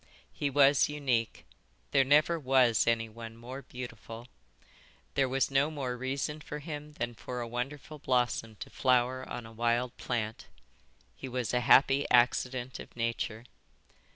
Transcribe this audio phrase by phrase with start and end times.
[0.33, 1.45] "He was unique.
[1.91, 4.27] There never was anyone more beautiful.
[5.13, 9.45] There was no more reason for him than for a wonderful blossom to flower on
[9.45, 10.47] a wild plant.
[11.15, 13.43] He was a happy accident of nature."